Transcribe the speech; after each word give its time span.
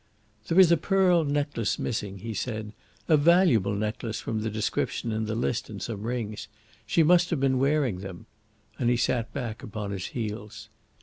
"There 0.47 0.59
is 0.59 0.71
a 0.71 0.77
pearl 0.77 1.23
necklace 1.23 1.77
missing," 1.77 2.17
he 2.17 2.33
said. 2.33 2.73
"A 3.07 3.15
valuable 3.15 3.75
necklace, 3.75 4.19
from 4.19 4.41
the 4.41 4.49
description 4.49 5.11
in 5.11 5.25
the 5.25 5.35
list 5.35 5.69
and 5.69 5.79
some 5.79 6.01
rings. 6.01 6.47
She 6.87 7.03
must 7.03 7.29
have 7.29 7.39
been 7.39 7.59
wearing 7.59 7.99
them;" 7.99 8.25
and 8.79 8.89
he 8.89 8.97
sat 8.97 9.31
back 9.31 9.61
upon 9.61 9.91
his 9.91 10.07
heels. 10.07 10.69